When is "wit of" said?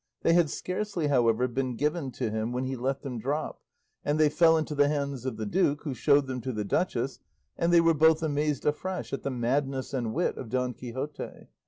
10.15-10.49